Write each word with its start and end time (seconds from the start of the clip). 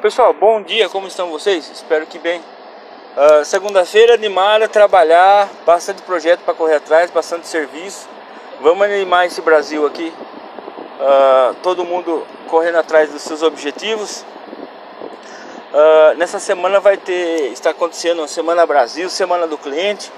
Pessoal, 0.00 0.32
bom 0.32 0.62
dia, 0.62 0.88
como 0.88 1.08
estão 1.08 1.28
vocês? 1.28 1.68
Espero 1.74 2.06
que 2.06 2.20
bem. 2.20 2.40
Uh, 3.16 3.44
Segunda-feira 3.44 4.14
animada, 4.14 4.68
trabalhar, 4.68 5.48
bastante 5.66 6.02
projeto 6.02 6.38
para 6.44 6.54
correr 6.54 6.76
atrás, 6.76 7.10
bastante 7.10 7.48
serviço. 7.48 8.08
Vamos 8.60 8.84
animar 8.84 9.26
esse 9.26 9.40
Brasil 9.40 9.84
aqui. 9.84 10.12
Uh, 11.00 11.54
todo 11.64 11.84
mundo 11.84 12.24
correndo 12.46 12.76
atrás 12.76 13.10
dos 13.10 13.22
seus 13.22 13.42
objetivos. 13.42 14.24
Uh, 15.72 16.16
nessa 16.16 16.38
semana 16.38 16.78
vai 16.78 16.96
ter, 16.96 17.50
está 17.50 17.70
acontecendo 17.70 18.22
a 18.22 18.28
Semana 18.28 18.64
Brasil, 18.64 19.10
Semana 19.10 19.48
do 19.48 19.58
Cliente. 19.58 20.12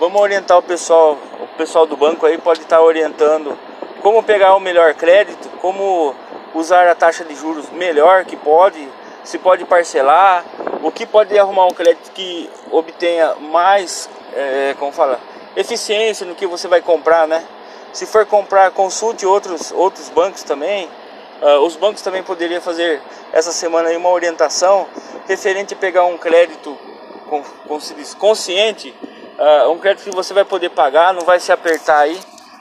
Vamos 0.00 0.20
orientar 0.20 0.58
o 0.58 0.62
pessoal, 0.62 1.16
o 1.38 1.46
pessoal 1.56 1.86
do 1.86 1.96
banco 1.96 2.26
aí 2.26 2.36
pode 2.36 2.62
estar 2.62 2.80
orientando 2.80 3.56
como 4.02 4.24
pegar 4.24 4.56
o 4.56 4.60
melhor 4.60 4.92
crédito, 4.94 5.48
como 5.60 6.16
usar 6.52 6.88
a 6.88 6.96
taxa 6.96 7.24
de 7.24 7.36
juros 7.36 7.70
melhor 7.70 8.24
que 8.24 8.34
pode, 8.34 8.88
se 9.24 9.38
pode 9.38 9.64
parcelar, 9.64 10.44
o 10.82 10.90
que 10.90 11.06
pode 11.06 11.38
arrumar 11.38 11.66
um 11.66 11.74
crédito 11.74 12.10
que 12.12 12.50
obtenha 12.70 13.34
mais, 13.36 14.08
é, 14.34 14.74
como 14.78 14.92
fala, 14.92 15.20
eficiência 15.56 16.26
no 16.26 16.34
que 16.34 16.46
você 16.46 16.68
vai 16.68 16.80
comprar, 16.80 17.26
né? 17.26 17.44
Se 17.92 18.06
for 18.06 18.24
comprar, 18.24 18.70
consulte 18.70 19.26
outros, 19.26 19.72
outros 19.72 20.08
bancos 20.10 20.42
também. 20.42 20.88
Uh, 21.42 21.64
os 21.64 21.74
bancos 21.74 22.02
também 22.02 22.22
poderiam 22.22 22.60
fazer 22.60 23.00
essa 23.32 23.50
semana 23.50 23.90
uma 23.96 24.10
orientação 24.10 24.86
referente 25.26 25.74
a 25.74 25.76
pegar 25.76 26.04
um 26.04 26.18
crédito 26.18 26.76
com, 27.28 27.42
com, 27.66 27.78
consciente, 28.18 28.94
uh, 29.38 29.70
um 29.70 29.78
crédito 29.78 30.04
que 30.04 30.14
você 30.14 30.34
vai 30.34 30.44
poder 30.44 30.68
pagar, 30.70 31.14
não 31.14 31.22
vai 31.22 31.40
se 31.40 31.50
apertar 31.50 32.00
aí. 32.00 32.18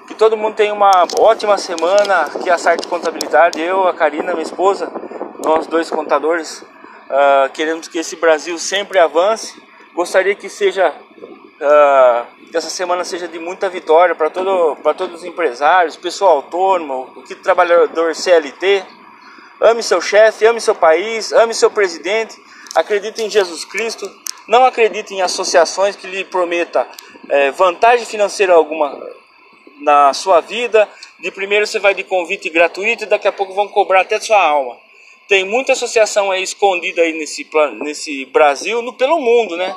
Que 0.07 0.15
todo 0.15 0.35
mundo 0.35 0.55
tenha 0.55 0.73
uma 0.73 1.05
ótima 1.19 1.57
semana, 1.57 2.29
que 2.41 2.49
a 2.49 2.57
Sarte 2.57 2.87
Contabilidade, 2.87 3.61
eu, 3.61 3.87
a 3.87 3.93
Karina, 3.93 4.31
minha 4.31 4.41
esposa, 4.41 4.91
nós 5.43 5.67
dois 5.67 5.89
contadores, 5.89 6.61
uh, 6.61 7.49
queremos 7.53 7.87
que 7.87 7.97
esse 7.97 8.15
Brasil 8.15 8.57
sempre 8.59 8.99
avance. 8.99 9.61
Gostaria 9.93 10.35
que 10.35 10.49
seja 10.49 10.89
uh, 10.89 12.49
que 12.49 12.57
essa 12.57 12.69
semana 12.69 13.03
seja 13.03 13.27
de 13.27 13.39
muita 13.39 13.69
vitória 13.69 14.13
para 14.15 14.29
todo, 14.29 14.75
para 14.77 14.93
todos 14.93 15.19
os 15.19 15.25
empresários, 15.25 15.95
pessoal 15.95 16.37
autônomo, 16.37 17.11
o 17.15 17.23
que 17.23 17.35
trabalhador 17.35 18.13
CLT. 18.15 18.83
Ame 19.61 19.83
seu 19.83 20.01
chefe, 20.01 20.45
ame 20.45 20.61
seu 20.61 20.75
país, 20.75 21.31
ame 21.31 21.53
seu 21.53 21.69
presidente, 21.69 22.37
acredite 22.75 23.21
em 23.21 23.29
Jesus 23.29 23.65
Cristo, 23.65 24.09
não 24.47 24.63
acredite 24.65 25.13
em 25.13 25.21
associações 25.21 25.95
que 25.95 26.07
lhe 26.07 26.23
prometa 26.23 26.87
é, 27.27 27.51
vantagem 27.51 28.05
financeira 28.05 28.53
alguma 28.53 28.97
na 29.81 30.13
sua 30.13 30.39
vida. 30.39 30.87
De 31.19 31.29
primeiro 31.29 31.67
você 31.67 31.77
vai 31.77 31.93
de 31.93 32.03
convite 32.03 32.49
gratuito 32.49 33.03
e 33.03 33.07
daqui 33.07 33.27
a 33.27 33.33
pouco 33.33 33.53
vão 33.53 33.67
cobrar 33.67 34.01
até 34.01 34.19
sua 34.19 34.41
alma 34.41 34.88
tem 35.29 35.45
muita 35.45 35.73
associação 35.73 36.31
aí 36.31 36.41
escondida 36.41 37.03
aí 37.03 37.13
nesse, 37.13 37.47
nesse 37.79 38.25
Brasil, 38.25 38.81
no, 38.81 38.91
pelo 38.91 39.19
mundo, 39.19 39.55
né? 39.55 39.75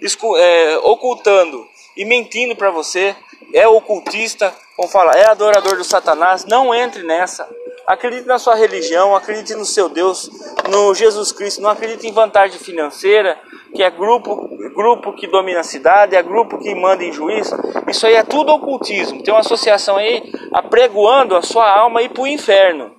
Esco, 0.00 0.36
é, 0.36 0.78
ocultando 0.84 1.66
e 1.96 2.04
mentindo 2.04 2.54
para 2.54 2.70
você. 2.70 3.14
É 3.52 3.66
ocultista, 3.66 4.54
como 4.76 4.88
fala, 4.88 5.12
é 5.12 5.26
adorador 5.26 5.76
do 5.76 5.84
Satanás. 5.84 6.44
Não 6.44 6.72
entre 6.72 7.02
nessa. 7.02 7.48
Acredite 7.86 8.26
na 8.26 8.38
sua 8.38 8.54
religião, 8.54 9.14
acredite 9.14 9.54
no 9.54 9.64
seu 9.64 9.88
Deus, 9.88 10.30
no 10.70 10.94
Jesus 10.94 11.32
Cristo. 11.32 11.60
Não 11.60 11.70
acredite 11.70 12.06
em 12.06 12.12
vantagem 12.12 12.58
financeira, 12.58 13.36
que 13.74 13.82
é 13.82 13.90
grupo, 13.90 14.48
grupo 14.74 15.12
que 15.12 15.26
domina 15.26 15.60
a 15.60 15.64
cidade, 15.64 16.14
é 16.14 16.22
grupo 16.22 16.56
que 16.58 16.72
manda 16.72 17.02
em 17.02 17.12
juízo. 17.12 17.56
Isso 17.88 18.06
aí 18.06 18.14
é 18.14 18.22
tudo 18.22 18.52
ocultismo. 18.52 19.22
Tem 19.24 19.34
uma 19.34 19.40
associação 19.40 19.96
aí 19.96 20.22
apregoando 20.52 21.34
a 21.34 21.42
sua 21.42 21.68
alma 21.68 22.00
ir 22.00 22.10
para 22.10 22.22
o 22.22 22.26
inferno. 22.28 22.93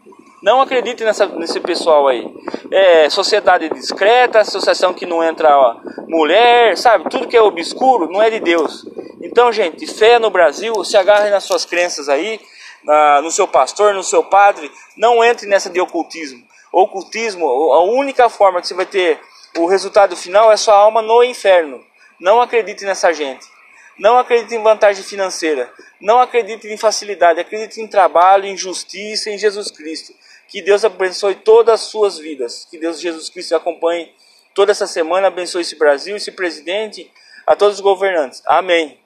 Não 0.46 0.62
acredite 0.62 1.04
nessa, 1.04 1.26
nesse 1.26 1.60
pessoal 1.60 2.08
aí. 2.08 2.24
É 2.72 3.10
sociedade 3.10 3.68
discreta, 3.70 4.42
associação 4.42 4.94
que 4.94 5.04
não 5.04 5.24
entra 5.24 5.58
ó, 5.58 5.78
mulher, 6.08 6.78
sabe? 6.78 7.10
Tudo 7.10 7.28
que 7.28 7.36
é 7.36 7.42
obscuro 7.42 8.08
não 8.12 8.22
é 8.22 8.30
de 8.30 8.40
Deus. 8.40 8.86
Então, 9.24 9.52
gente, 9.52 9.88
fé 9.88 10.20
no 10.20 10.30
Brasil, 10.30 10.86
se 10.86 10.96
agarre 10.96 11.32
nas 11.32 11.46
suas 11.46 11.66
crenças 11.66 12.08
aí, 12.08 12.40
na, 12.84 13.24
no 13.24 13.32
seu 13.32 13.48
pastor, 13.48 13.96
no 13.96 14.04
seu 14.04 14.24
padre. 14.24 14.72
Não 14.96 15.24
entre 15.24 15.48
nessa 15.48 15.68
de 15.68 15.82
ocultismo. 15.82 16.46
Ocultismo, 16.72 17.48
a 17.74 17.82
única 17.82 18.30
forma 18.30 18.62
que 18.62 18.68
você 18.68 18.76
vai 18.76 18.86
ter 18.86 19.20
o 19.58 19.66
resultado 19.66 20.16
final 20.16 20.52
é 20.52 20.58
sua 20.58 20.76
alma 20.76 21.02
no 21.02 21.24
inferno. 21.24 21.84
Não 22.20 22.40
acredite 22.40 22.86
nessa 22.86 23.12
gente. 23.12 23.48
Não 23.98 24.20
acredite 24.20 24.54
em 24.54 24.62
vantagem 24.62 25.04
financeira. 25.04 25.74
Não 26.00 26.20
acredite 26.20 26.68
em 26.68 26.78
facilidade. 26.78 27.40
Acredite 27.40 27.82
em 27.82 27.88
trabalho, 27.88 28.46
em 28.46 28.56
justiça, 28.56 29.32
em 29.32 29.40
Jesus 29.40 29.72
Cristo. 29.72 30.14
Que 30.48 30.62
Deus 30.62 30.86
abençoe 30.86 31.36
todas 31.36 31.82
as 31.82 31.88
suas 31.88 32.18
vidas. 32.18 32.66
Que 32.70 32.78
Deus 32.78 33.00
Jesus 33.00 33.30
Cristo 33.30 33.56
acompanhe 33.56 34.14
toda 34.54 34.72
essa 34.72 34.88
semana, 34.88 35.28
abençoe 35.28 35.62
esse 35.62 35.78
Brasil, 35.78 36.16
esse 36.16 36.32
presidente, 36.32 37.12
a 37.46 37.56
todos 37.56 37.76
os 37.76 37.82
governantes. 37.82 38.42
Amém. 38.46 38.98